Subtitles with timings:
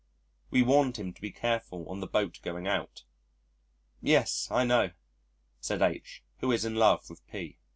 [0.49, 3.03] We warned him to be careful on the boat going out.
[4.01, 4.93] "Yes, I know,"
[5.59, 7.59] said H (who is in love with P